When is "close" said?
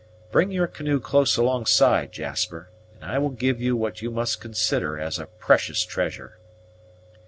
0.99-1.37